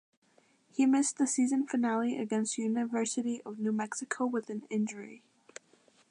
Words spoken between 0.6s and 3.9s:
He missed the season finale against University of New